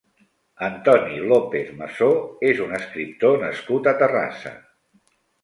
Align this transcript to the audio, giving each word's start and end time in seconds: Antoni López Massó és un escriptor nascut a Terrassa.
Antoni 0.67 1.19
López 1.31 1.69
Massó 1.81 2.07
és 2.53 2.63
un 2.69 2.73
escriptor 2.79 3.39
nascut 3.45 3.93
a 3.93 3.95
Terrassa. 4.03 4.57